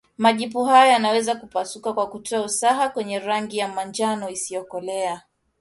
Majipu 0.17 0.63
haya 0.63 0.91
yanaweza 0.93 1.35
kupasuka 1.35 1.93
na 1.93 2.05
kutoa 2.05 2.41
usaha 2.45 2.91
wenye 2.95 3.19
rangi 3.19 3.57
ya 3.57 3.67
manjano 3.67 4.29
isiyokolea 4.29 5.21